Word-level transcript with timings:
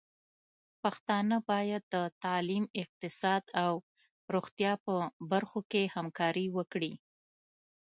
پښتانه 0.81 1.37
بايد 1.49 1.83
د 1.93 1.95
تعليم، 2.23 2.63
اقتصاد 2.81 3.43
او 3.63 3.73
روغتيا 4.33 4.73
په 4.85 4.93
برخو 5.31 5.59
کې 5.71 5.91
همکاري 5.95 6.47
وکړي. 6.57 6.93